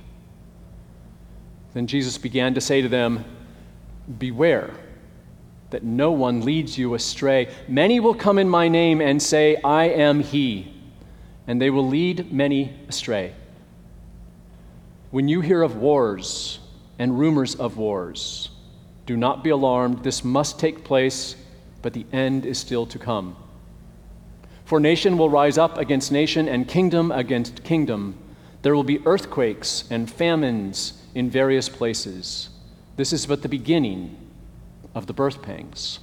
Then 1.73 1.87
Jesus 1.87 2.17
began 2.17 2.53
to 2.53 2.61
say 2.61 2.81
to 2.81 2.89
them, 2.89 3.25
Beware 4.17 4.71
that 5.73 5.83
no 5.83 6.11
one 6.11 6.41
leads 6.41 6.77
you 6.77 6.93
astray. 6.93 7.51
Many 7.67 7.99
will 7.99 8.13
come 8.13 8.37
in 8.37 8.47
my 8.47 8.67
name 8.67 9.01
and 9.01 9.19
say, 9.21 9.55
I 9.63 9.85
am 9.85 10.19
he, 10.19 10.71
and 11.47 11.59
they 11.59 11.71
will 11.71 11.87
lead 11.87 12.31
many 12.31 12.73
astray. 12.87 13.33
When 15.09 15.27
you 15.27 15.41
hear 15.41 15.63
of 15.63 15.77
wars, 15.77 16.59
and 17.03 17.19
rumors 17.19 17.53
of 17.55 17.75
wars. 17.75 18.49
Do 19.05 19.17
not 19.17 19.43
be 19.43 19.49
alarmed. 19.49 20.05
This 20.05 20.23
must 20.23 20.57
take 20.57 20.85
place, 20.85 21.35
but 21.81 21.91
the 21.91 22.05
end 22.13 22.45
is 22.45 22.57
still 22.57 22.85
to 22.85 22.97
come. 22.97 23.35
For 24.63 24.79
nation 24.79 25.17
will 25.17 25.29
rise 25.29 25.57
up 25.57 25.77
against 25.77 26.13
nation, 26.13 26.47
and 26.47 26.65
kingdom 26.65 27.11
against 27.11 27.65
kingdom. 27.65 28.17
There 28.61 28.73
will 28.73 28.85
be 28.85 29.05
earthquakes 29.05 29.83
and 29.89 30.09
famines 30.09 31.03
in 31.13 31.29
various 31.29 31.67
places. 31.67 32.51
This 32.95 33.11
is 33.11 33.25
but 33.25 33.41
the 33.41 33.49
beginning 33.49 34.15
of 34.95 35.05
the 35.05 35.13
birth 35.13 35.41
pangs. 35.41 35.99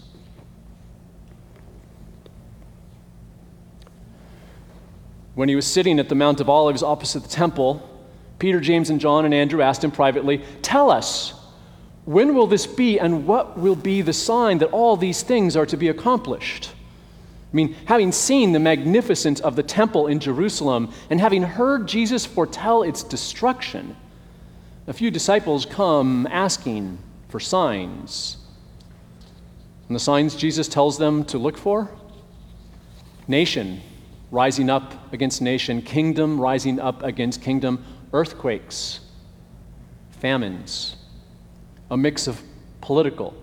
When 5.35 5.49
he 5.49 5.57
was 5.57 5.67
sitting 5.67 5.99
at 5.99 6.11
the 6.11 6.15
Mount 6.15 6.43
of 6.43 6.51
Olives 6.51 6.83
opposite 6.83 7.23
the 7.23 7.31
temple, 7.31 7.90
Peter, 8.41 8.59
James, 8.59 8.91
and 8.91 8.99
John 8.99 9.25
and 9.25 9.33
Andrew 9.33 9.63
asked 9.63 9.85
him 9.85 9.93
privately, 9.93 10.43
Tell 10.63 10.91
us, 10.91 11.35
when 12.07 12.35
will 12.35 12.49
this 12.49 12.67
be, 12.67 12.99
and 12.99 13.27
what 13.27 13.57
will 13.59 13.77
be 13.77 14.03
the 14.03 14.13
sign 14.13 14.59
that 14.59 14.73
all 14.73 14.97
these 14.97 15.23
things 15.23 15.57
are 15.57 15.67
to 15.67 15.77
be 15.77 15.89
accomplished? 15.89 16.73
I 17.53 17.57
mean, 17.57 17.75
having 17.85 18.11
seen 18.13 18.53
the 18.53 18.59
magnificence 18.59 19.41
of 19.41 19.57
the 19.57 19.63
temple 19.63 20.07
in 20.07 20.21
Jerusalem 20.21 20.93
and 21.11 21.21
having 21.21 21.43
heard 21.43 21.87
Jesus 21.87 22.25
foretell 22.25 22.83
its 22.83 23.03
destruction, 23.03 23.95
a 24.87 24.93
few 24.93 25.11
disciples 25.11 25.67
come 25.67 26.27
asking 26.31 26.99
for 27.29 27.41
signs. 27.41 28.39
And 29.89 29.95
the 29.95 30.01
signs 30.01 30.35
Jesus 30.35 30.67
tells 30.67 30.97
them 30.97 31.25
to 31.27 31.39
look 31.39 31.59
for? 31.59 31.91
Nation 33.29 33.83
rising 34.31 34.71
up 34.71 35.13
against 35.13 35.43
nation, 35.43 35.83
kingdom 35.83 36.41
rising 36.41 36.79
up 36.79 37.03
against 37.03 37.43
kingdom, 37.43 37.85
earthquakes, 38.13 39.01
famines, 40.11 40.97
a 41.91 41.97
mix 41.97 42.27
of 42.27 42.41
political 42.81 43.35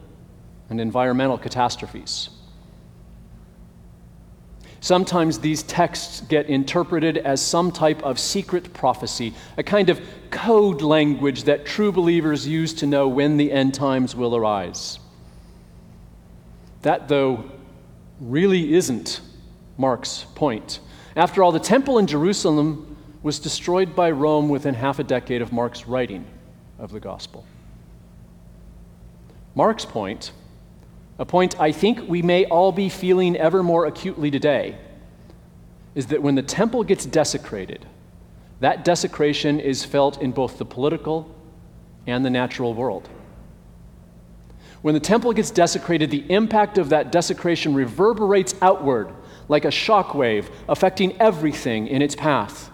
and 0.70 0.82
environmental 0.82 1.38
catastrophes. 1.38 2.30
Sometimes 4.80 5.40
these 5.40 5.64
texts 5.64 6.22
get 6.22 6.48
interpreted 6.48 7.18
as 7.18 7.42
some 7.42 7.72
type 7.72 8.02
of 8.04 8.20
secret 8.20 8.74
prophecy, 8.74 9.34
a 9.58 9.64
kind 9.64 9.90
of 9.90 10.00
code 10.30 10.82
language 10.82 11.44
that 11.44 11.66
true 11.66 11.92
believers 11.92 12.48
use 12.48 12.74
to 12.76 12.86
know 12.86 13.08
when 13.08 13.38
the 13.38 13.52
end 13.52 13.74
times 13.74 14.16
will 14.16 14.36
arise. 14.36 15.00
That, 16.84 17.08
though, 17.08 17.52
really 18.20 18.74
isn't 18.76 19.22
Mark's 19.78 20.26
point. 20.36 20.80
After 21.16 21.44
all, 21.44 21.52
the 21.52 21.60
temple 21.60 21.98
in 21.98 22.06
Jerusalem 22.06 22.97
was 23.24 23.40
destroyed 23.40 23.96
by 23.96 24.12
Rome 24.12 24.50
within 24.50 24.74
half 24.74 25.00
a 25.00 25.04
decade 25.04 25.42
of 25.42 25.52
Mark's 25.52 25.88
writing 25.88 26.26
of 26.78 26.92
the 26.92 27.00
gospel. 27.00 27.46
Mark's 29.56 29.86
point, 29.86 30.32
a 31.18 31.26
point 31.26 31.60
I 31.60 31.72
think 31.72 32.08
we 32.08 32.22
may 32.22 32.46
all 32.46 32.72
be 32.72 32.90
feeling 32.90 33.36
ever 33.36 33.64
more 33.64 33.88
acutely 33.88 34.30
today, 34.30 34.78
is 35.96 36.08
that 36.08 36.22
when 36.22 36.36
the 36.36 36.44
temple 36.44 36.84
gets 36.84 37.06
desecrated, 37.06 37.86
that 38.60 38.86
desecration 38.86 39.60
is 39.60 39.84
felt 39.84 40.22
in 40.22 40.32
both 40.32 40.60
the 40.60 40.66
political 40.66 41.34
and 42.06 42.24
the 42.24 42.30
natural 42.30 42.74
world. 42.74 43.10
When 44.84 44.94
the 44.94 45.00
temple 45.00 45.34
gets 45.34 45.50
desecrated, 45.50 46.12
the 46.12 46.32
impact 46.32 46.78
of 46.78 46.90
that 46.90 47.12
desecration 47.12 47.74
reverberates 47.74 48.54
outward 48.62 49.12
like 49.50 49.66
a 49.66 49.72
shock 49.72 50.14
wave, 50.14 50.52
affecting 50.70 51.20
everything 51.20 51.88
in 51.88 52.02
its 52.02 52.16
path 52.16 52.72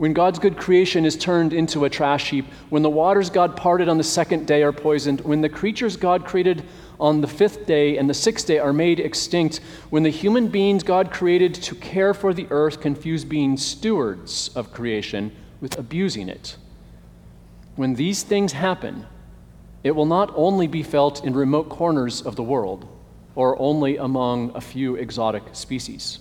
when 0.00 0.14
God's 0.14 0.38
good 0.38 0.56
creation 0.56 1.04
is 1.04 1.14
turned 1.14 1.52
into 1.52 1.84
a 1.84 1.90
trash 1.90 2.30
heap, 2.30 2.46
when 2.70 2.80
the 2.82 2.88
waters 2.88 3.28
God 3.28 3.54
parted 3.54 3.86
on 3.86 3.98
the 3.98 4.02
second 4.02 4.46
day 4.46 4.62
are 4.62 4.72
poisoned, 4.72 5.20
when 5.20 5.42
the 5.42 5.48
creatures 5.50 5.98
God 5.98 6.24
created 6.24 6.64
on 6.98 7.20
the 7.20 7.26
fifth 7.26 7.66
day 7.66 7.98
and 7.98 8.08
the 8.08 8.14
sixth 8.14 8.46
day 8.46 8.58
are 8.58 8.72
made 8.72 8.98
extinct, 8.98 9.60
when 9.90 10.02
the 10.02 10.08
human 10.08 10.48
beings 10.48 10.82
God 10.82 11.12
created 11.12 11.52
to 11.56 11.74
care 11.74 12.14
for 12.14 12.32
the 12.32 12.46
earth 12.48 12.80
confuse 12.80 13.26
being 13.26 13.58
stewards 13.58 14.48
of 14.56 14.72
creation 14.72 15.36
with 15.60 15.78
abusing 15.78 16.30
it. 16.30 16.56
When 17.76 17.94
these 17.94 18.22
things 18.22 18.52
happen, 18.52 19.04
it 19.84 19.90
will 19.90 20.06
not 20.06 20.32
only 20.34 20.66
be 20.66 20.82
felt 20.82 21.26
in 21.26 21.34
remote 21.34 21.68
corners 21.68 22.22
of 22.22 22.36
the 22.36 22.42
world 22.42 22.88
or 23.34 23.60
only 23.60 23.98
among 23.98 24.56
a 24.56 24.62
few 24.62 24.94
exotic 24.94 25.42
species, 25.52 26.20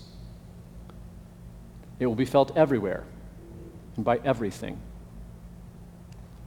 it 1.98 2.07
will 2.07 2.15
be 2.15 2.25
felt 2.25 2.57
everywhere 2.57 3.05
and 4.00 4.06
by 4.06 4.18
everything. 4.24 4.79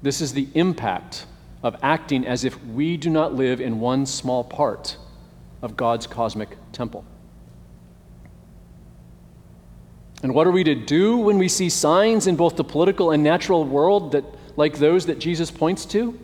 This 0.01 0.23
is 0.23 0.33
the 0.33 0.49
impact 0.55 1.27
of 1.63 1.77
acting 1.83 2.27
as 2.27 2.45
if 2.45 2.59
we 2.65 2.97
do 2.97 3.11
not 3.11 3.35
live 3.35 3.61
in 3.61 3.79
one 3.79 4.07
small 4.07 4.43
part 4.43 4.97
of 5.61 5.77
God's 5.77 6.07
cosmic 6.07 6.57
temple. 6.73 7.05
And 10.23 10.35
what 10.35 10.47
are 10.47 10.51
we 10.51 10.65
to 10.65 10.75
do 10.75 11.19
when 11.19 11.37
we 11.37 11.47
see 11.47 11.69
signs 11.69 12.27
in 12.27 12.37
both 12.37 12.57
the 12.57 12.65
political 12.65 13.11
and 13.11 13.23
natural 13.23 13.67
world 13.67 14.13
that, 14.13 14.25
like 14.57 14.79
those 14.79 15.05
that 15.05 15.19
Jesus 15.19 15.51
points 15.51 15.85
to? 15.87 16.19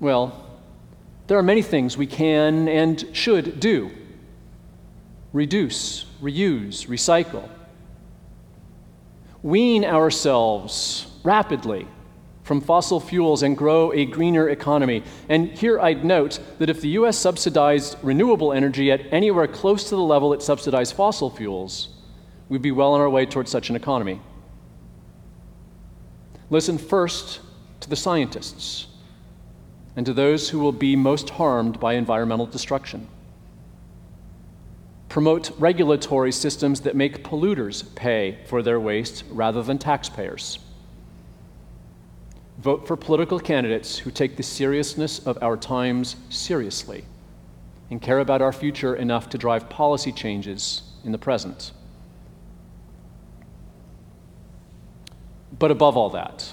Well, 0.00 0.48
there 1.28 1.38
are 1.38 1.44
many 1.44 1.62
things 1.62 1.96
we 1.96 2.08
can 2.08 2.66
and 2.68 3.04
should 3.12 3.60
do 3.60 3.92
reduce, 5.32 6.06
reuse, 6.20 6.88
recycle. 6.88 7.48
Wean 9.42 9.84
ourselves 9.84 11.06
rapidly 11.22 11.86
from 12.46 12.60
fossil 12.60 13.00
fuels 13.00 13.42
and 13.42 13.56
grow 13.56 13.92
a 13.92 14.04
greener 14.04 14.48
economy. 14.48 15.02
And 15.28 15.48
here 15.48 15.80
I'd 15.80 16.04
note 16.04 16.38
that 16.58 16.70
if 16.70 16.80
the 16.80 16.90
US 16.90 17.18
subsidized 17.18 17.96
renewable 18.02 18.52
energy 18.52 18.92
at 18.92 19.00
anywhere 19.12 19.48
close 19.48 19.88
to 19.88 19.96
the 19.96 20.02
level 20.02 20.32
it 20.32 20.42
subsidized 20.42 20.94
fossil 20.94 21.28
fuels, 21.28 21.88
we'd 22.48 22.62
be 22.62 22.70
well 22.70 22.92
on 22.92 23.00
our 23.00 23.10
way 23.10 23.26
towards 23.26 23.50
such 23.50 23.68
an 23.68 23.74
economy. 23.74 24.20
Listen 26.48 26.78
first 26.78 27.40
to 27.80 27.90
the 27.90 27.96
scientists 27.96 28.86
and 29.96 30.06
to 30.06 30.12
those 30.12 30.48
who 30.50 30.60
will 30.60 30.72
be 30.72 30.94
most 30.94 31.30
harmed 31.30 31.80
by 31.80 31.94
environmental 31.94 32.46
destruction. 32.46 33.08
Promote 35.08 35.50
regulatory 35.58 36.32
systems 36.32 36.80
that 36.80 36.96
make 36.96 37.24
polluters 37.24 37.94
pay 37.94 38.38
for 38.46 38.62
their 38.62 38.80
waste 38.80 39.24
rather 39.30 39.62
than 39.62 39.78
taxpayers. 39.78 40.58
Vote 42.58 42.86
for 42.86 42.96
political 42.96 43.38
candidates 43.38 43.98
who 43.98 44.10
take 44.10 44.36
the 44.36 44.42
seriousness 44.42 45.18
of 45.26 45.38
our 45.42 45.56
times 45.56 46.16
seriously 46.30 47.04
and 47.90 48.02
care 48.02 48.18
about 48.18 48.42
our 48.42 48.52
future 48.52 48.96
enough 48.96 49.28
to 49.30 49.38
drive 49.38 49.68
policy 49.68 50.10
changes 50.10 50.82
in 51.04 51.12
the 51.12 51.18
present. 51.18 51.72
But 55.58 55.70
above 55.70 55.96
all 55.96 56.10
that, 56.10 56.52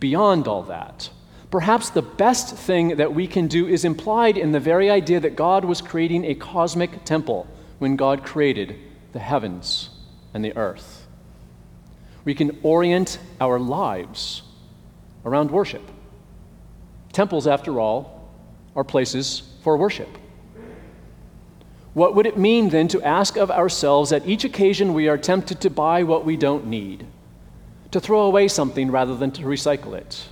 beyond 0.00 0.48
all 0.48 0.62
that, 0.64 1.10
perhaps 1.50 1.90
the 1.90 2.02
best 2.02 2.56
thing 2.56 2.96
that 2.96 3.14
we 3.14 3.26
can 3.26 3.46
do 3.46 3.68
is 3.68 3.84
implied 3.84 4.36
in 4.36 4.52
the 4.52 4.60
very 4.60 4.90
idea 4.90 5.20
that 5.20 5.36
God 5.36 5.64
was 5.64 5.80
creating 5.80 6.24
a 6.24 6.34
cosmic 6.34 7.04
temple 7.04 7.46
when 7.78 7.96
God 7.96 8.24
created 8.24 8.76
the 9.12 9.18
heavens 9.18 9.90
and 10.32 10.44
the 10.44 10.56
earth. 10.56 11.06
We 12.24 12.34
can 12.34 12.58
orient 12.62 13.18
our 13.40 13.58
lives 13.58 14.42
around 15.24 15.50
worship. 15.50 15.82
Temples, 17.12 17.46
after 17.46 17.80
all, 17.80 18.30
are 18.74 18.84
places 18.84 19.42
for 19.62 19.76
worship. 19.76 20.08
What 21.94 22.16
would 22.16 22.26
it 22.26 22.36
mean 22.36 22.70
then 22.70 22.88
to 22.88 23.02
ask 23.02 23.36
of 23.36 23.50
ourselves 23.52 24.12
at 24.12 24.26
each 24.26 24.44
occasion 24.44 24.94
we 24.94 25.08
are 25.08 25.16
tempted 25.16 25.60
to 25.60 25.70
buy 25.70 26.02
what 26.02 26.24
we 26.24 26.36
don't 26.36 26.66
need, 26.66 27.06
to 27.92 28.00
throw 28.00 28.22
away 28.22 28.48
something 28.48 28.90
rather 28.90 29.14
than 29.14 29.30
to 29.32 29.42
recycle 29.42 29.96
it, 29.96 30.26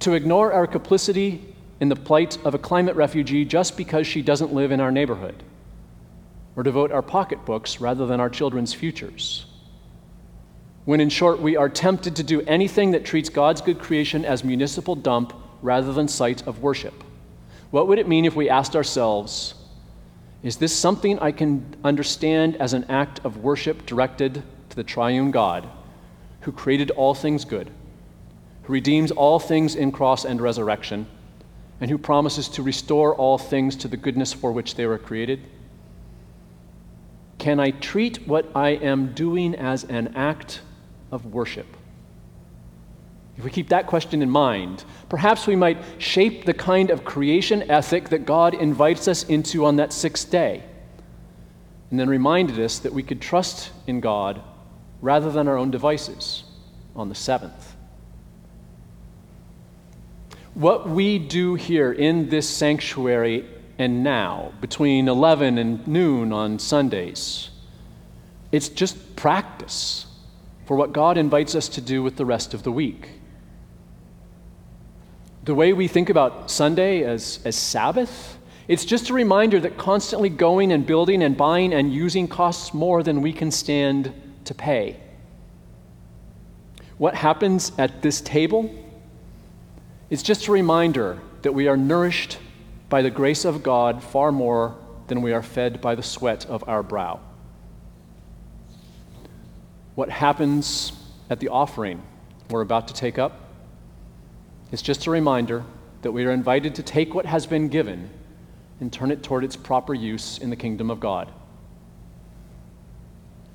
to 0.00 0.12
ignore 0.12 0.52
our 0.52 0.66
complicity 0.66 1.54
in 1.80 1.88
the 1.88 1.96
plight 1.96 2.36
of 2.44 2.54
a 2.54 2.58
climate 2.58 2.96
refugee 2.96 3.46
just 3.46 3.78
because 3.78 4.06
she 4.06 4.20
doesn't 4.20 4.52
live 4.52 4.72
in 4.72 4.80
our 4.80 4.92
neighborhood, 4.92 5.42
or 6.56 6.62
devote 6.62 6.92
our 6.92 7.02
pocketbooks 7.02 7.80
rather 7.80 8.06
than 8.06 8.20
our 8.20 8.30
children's 8.30 8.74
futures? 8.74 9.46
when 10.84 11.00
in 11.00 11.08
short 11.08 11.40
we 11.40 11.56
are 11.56 11.68
tempted 11.68 12.16
to 12.16 12.22
do 12.22 12.40
anything 12.42 12.90
that 12.90 13.04
treats 13.04 13.28
God's 13.28 13.60
good 13.60 13.78
creation 13.78 14.24
as 14.24 14.42
municipal 14.42 14.96
dump 14.96 15.32
rather 15.62 15.92
than 15.92 16.08
site 16.08 16.46
of 16.46 16.60
worship. 16.60 17.04
What 17.70 17.86
would 17.88 17.98
it 17.98 18.08
mean 18.08 18.24
if 18.24 18.34
we 18.34 18.48
asked 18.48 18.74
ourselves, 18.74 19.54
is 20.42 20.56
this 20.56 20.74
something 20.74 21.18
I 21.20 21.30
can 21.30 21.76
understand 21.84 22.56
as 22.56 22.72
an 22.72 22.84
act 22.88 23.20
of 23.24 23.38
worship 23.38 23.86
directed 23.86 24.42
to 24.70 24.76
the 24.76 24.82
triune 24.82 25.30
God 25.30 25.68
who 26.40 26.50
created 26.50 26.90
all 26.90 27.14
things 27.14 27.44
good, 27.44 27.70
who 28.64 28.72
redeems 28.72 29.12
all 29.12 29.38
things 29.38 29.76
in 29.76 29.92
cross 29.92 30.24
and 30.24 30.40
resurrection, 30.40 31.06
and 31.80 31.90
who 31.90 31.98
promises 31.98 32.48
to 32.48 32.62
restore 32.62 33.14
all 33.14 33.38
things 33.38 33.76
to 33.76 33.88
the 33.88 33.96
goodness 33.96 34.32
for 34.32 34.50
which 34.50 34.74
they 34.74 34.86
were 34.86 34.98
created? 34.98 35.40
Can 37.42 37.58
I 37.58 37.72
treat 37.72 38.28
what 38.28 38.46
I 38.54 38.68
am 38.68 39.14
doing 39.14 39.56
as 39.56 39.82
an 39.82 40.14
act 40.14 40.60
of 41.10 41.26
worship? 41.26 41.66
If 43.36 43.42
we 43.42 43.50
keep 43.50 43.70
that 43.70 43.88
question 43.88 44.22
in 44.22 44.30
mind, 44.30 44.84
perhaps 45.08 45.48
we 45.48 45.56
might 45.56 45.82
shape 45.98 46.44
the 46.44 46.54
kind 46.54 46.88
of 46.88 47.02
creation 47.02 47.68
ethic 47.68 48.10
that 48.10 48.26
God 48.26 48.54
invites 48.54 49.08
us 49.08 49.24
into 49.24 49.64
on 49.64 49.74
that 49.74 49.92
sixth 49.92 50.30
day, 50.30 50.62
and 51.90 51.98
then 51.98 52.08
reminded 52.08 52.60
us 52.60 52.78
that 52.78 52.92
we 52.92 53.02
could 53.02 53.20
trust 53.20 53.72
in 53.88 53.98
God 53.98 54.40
rather 55.00 55.32
than 55.32 55.48
our 55.48 55.58
own 55.58 55.72
devices 55.72 56.44
on 56.94 57.08
the 57.08 57.16
seventh. 57.16 57.74
What 60.54 60.88
we 60.88 61.18
do 61.18 61.56
here 61.56 61.90
in 61.90 62.28
this 62.28 62.48
sanctuary 62.48 63.48
and 63.82 64.02
now, 64.02 64.52
between 64.60 65.08
11 65.08 65.58
and 65.58 65.86
noon 65.86 66.32
on 66.32 66.58
Sundays, 66.58 67.50
it's 68.50 68.68
just 68.68 69.16
practice 69.16 70.06
for 70.64 70.76
what 70.76 70.92
God 70.92 71.18
invites 71.18 71.54
us 71.54 71.68
to 71.70 71.80
do 71.80 72.02
with 72.02 72.16
the 72.16 72.24
rest 72.24 72.54
of 72.54 72.62
the 72.62 72.72
week. 72.72 73.10
The 75.44 75.54
way 75.54 75.72
we 75.72 75.88
think 75.88 76.08
about 76.08 76.50
Sunday 76.50 77.02
as, 77.02 77.40
as 77.44 77.56
Sabbath, 77.56 78.38
it's 78.68 78.84
just 78.84 79.10
a 79.10 79.14
reminder 79.14 79.58
that 79.58 79.76
constantly 79.76 80.28
going 80.28 80.70
and 80.70 80.86
building 80.86 81.22
and 81.22 81.36
buying 81.36 81.74
and 81.74 81.92
using 81.92 82.28
costs 82.28 82.72
more 82.72 83.02
than 83.02 83.20
we 83.20 83.32
can 83.32 83.50
stand 83.50 84.12
to 84.44 84.54
pay. 84.54 85.00
What 86.98 87.16
happens 87.16 87.72
at 87.78 88.02
this 88.02 88.20
table 88.20 88.72
is 90.08 90.22
just 90.22 90.46
a 90.46 90.52
reminder 90.52 91.18
that 91.42 91.52
we 91.52 91.66
are 91.66 91.76
nourished 91.76 92.38
by 92.92 93.00
the 93.00 93.10
grace 93.10 93.46
of 93.46 93.62
God 93.62 94.04
far 94.04 94.30
more 94.30 94.76
than 95.06 95.22
we 95.22 95.32
are 95.32 95.42
fed 95.42 95.80
by 95.80 95.94
the 95.94 96.02
sweat 96.02 96.44
of 96.44 96.62
our 96.68 96.82
brow 96.82 97.20
what 99.94 100.10
happens 100.10 100.92
at 101.30 101.40
the 101.40 101.48
offering 101.48 102.02
we're 102.50 102.60
about 102.60 102.88
to 102.88 102.94
take 102.94 103.18
up 103.18 103.48
is 104.72 104.82
just 104.82 105.06
a 105.06 105.10
reminder 105.10 105.64
that 106.02 106.12
we 106.12 106.24
are 106.24 106.32
invited 106.32 106.74
to 106.74 106.82
take 106.82 107.14
what 107.14 107.26
has 107.26 107.46
been 107.46 107.68
given 107.68 108.10
and 108.80 108.92
turn 108.92 109.10
it 109.10 109.22
toward 109.22 109.44
its 109.44 109.56
proper 109.56 109.94
use 109.94 110.38
in 110.38 110.50
the 110.50 110.56
kingdom 110.56 110.90
of 110.90 110.98
God. 110.98 111.30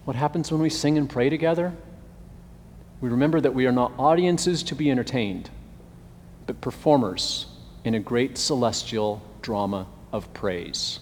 What 0.06 0.16
happens 0.16 0.52
when 0.52 0.62
we 0.62 0.70
sing 0.70 0.98
and 0.98 1.10
pray 1.10 1.30
together? 1.30 1.76
We 3.02 3.10
remember 3.10 3.42
that 3.42 3.54
we 3.54 3.66
are 3.68 3.72
not 3.72 3.92
audiences 4.00 4.64
to 4.64 4.76
be 4.76 4.90
entertained, 4.90 5.50
but 6.46 6.62
performers 6.62 7.48
in 7.88 7.96
a 7.96 8.00
great 8.02 8.38
celestial 8.38 9.22
drama 9.42 9.88
of 10.12 10.34
praise. 10.34 11.00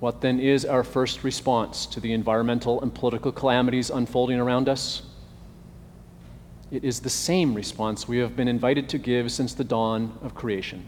What 0.00 0.20
then 0.20 0.40
is 0.40 0.64
our 0.64 0.82
first 0.82 1.22
response 1.22 1.86
to 1.86 2.00
the 2.00 2.12
environmental 2.12 2.82
and 2.82 2.92
political 2.92 3.30
calamities 3.30 3.88
unfolding 3.88 4.40
around 4.40 4.68
us? 4.68 5.02
It 6.72 6.82
is 6.82 6.98
the 6.98 7.08
same 7.08 7.54
response 7.54 8.08
we 8.08 8.18
have 8.18 8.34
been 8.34 8.48
invited 8.48 8.88
to 8.88 8.98
give 8.98 9.30
since 9.30 9.54
the 9.54 9.62
dawn 9.62 10.18
of 10.22 10.34
creation 10.34 10.84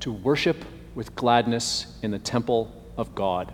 to 0.00 0.10
worship 0.10 0.64
with 0.94 1.14
gladness 1.16 1.98
in 2.02 2.12
the 2.12 2.18
temple 2.18 2.72
of 2.96 3.14
God. 3.14 3.52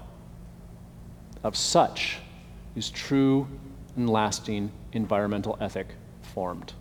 Of 1.42 1.57
such 1.57 2.18
is 2.76 2.90
true 2.90 3.48
and 3.96 4.09
lasting 4.09 4.70
environmental 4.92 5.59
ethic 5.61 5.88
formed. 6.22 6.72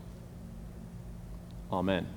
Amen. 1.72 2.08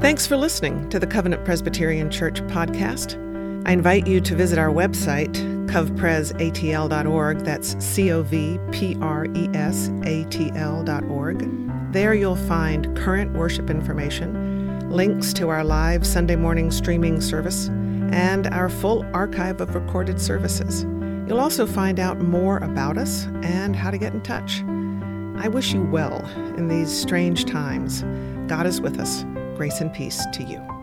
Thanks 0.00 0.26
for 0.26 0.36
listening 0.36 0.88
to 0.90 0.98
the 0.98 1.06
Covenant 1.06 1.44
Presbyterian 1.44 2.10
Church 2.10 2.40
podcast. 2.42 3.16
I 3.66 3.72
invite 3.72 4.06
you 4.06 4.20
to 4.20 4.34
visit 4.34 4.58
our 4.58 4.70
website, 4.70 5.34
covpresatl.org. 5.66 7.38
That's 7.40 7.84
C 7.84 8.12
O 8.12 8.22
V 8.22 8.58
P 8.70 8.96
R 9.00 9.26
E 9.34 9.48
S 9.54 9.90
A 10.04 10.24
T 10.30 10.50
L.org. 10.54 11.92
There 11.92 12.14
you'll 12.14 12.36
find 12.36 12.96
current 12.96 13.32
worship 13.32 13.70
information, 13.70 14.88
links 14.90 15.32
to 15.34 15.48
our 15.48 15.64
live 15.64 16.06
Sunday 16.06 16.36
morning 16.36 16.70
streaming 16.70 17.20
service, 17.20 17.68
and 18.12 18.46
our 18.48 18.68
full 18.68 19.04
archive 19.12 19.60
of 19.60 19.74
recorded 19.74 20.20
services. 20.20 20.84
You'll 21.26 21.40
also 21.40 21.66
find 21.66 22.00
out 22.00 22.20
more 22.20 22.58
about 22.58 22.96
us 22.96 23.26
and 23.42 23.76
how 23.76 23.90
to 23.90 23.98
get 23.98 24.14
in 24.14 24.22
touch. 24.22 24.62
I 25.40 25.46
wish 25.46 25.72
you 25.72 25.82
well 25.82 26.26
in 26.56 26.66
these 26.66 26.90
strange 26.90 27.44
times. 27.44 28.02
God 28.48 28.66
is 28.66 28.80
with 28.80 28.98
us. 28.98 29.24
Grace 29.56 29.80
and 29.80 29.92
peace 29.92 30.26
to 30.32 30.42
you. 30.42 30.77